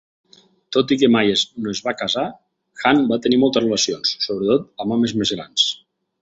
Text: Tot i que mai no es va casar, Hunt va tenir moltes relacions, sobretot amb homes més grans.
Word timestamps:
Tot 0.75 0.93
i 0.93 0.95
que 1.01 1.09
mai 1.15 1.27
no 1.65 1.73
es 1.75 1.81
va 1.87 1.93
casar, 1.99 2.23
Hunt 2.85 3.03
va 3.13 3.19
tenir 3.27 3.39
moltes 3.45 3.65
relacions, 3.67 4.15
sobretot 4.29 4.67
amb 4.87 4.97
homes 4.97 5.15
més 5.21 5.35
grans. 5.39 5.69